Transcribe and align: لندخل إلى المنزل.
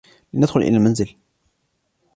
لندخل 0.33 0.61
إلى 0.61 0.77
المنزل. 0.77 1.15